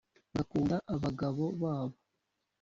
[0.33, 1.97] bagakunda abagabo babo